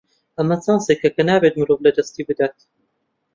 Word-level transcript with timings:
ئەمە 0.37 0.55
چانسێکە 0.63 1.09
کە 1.15 1.21
نابێت 1.29 1.53
مرۆڤ 1.59 1.79
لەدەستی 1.87 2.27
بدات. 2.29 2.57